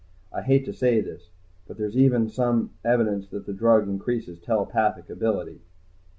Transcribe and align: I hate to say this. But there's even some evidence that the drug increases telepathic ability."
I 0.33 0.41
hate 0.41 0.65
to 0.65 0.73
say 0.73 0.99
this. 0.99 1.29
But 1.67 1.77
there's 1.77 1.95
even 1.95 2.27
some 2.27 2.71
evidence 2.83 3.27
that 3.27 3.45
the 3.45 3.53
drug 3.53 3.87
increases 3.87 4.39
telepathic 4.39 5.11
ability." 5.11 5.61